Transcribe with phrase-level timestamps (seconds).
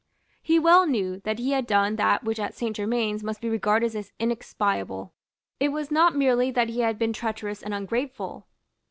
[0.41, 3.95] He well knew that he had done that which at Saint Germains must be regarded
[3.95, 5.13] as inexpiable.
[5.59, 8.47] It was not merely that he had been treacherous and ungrateful.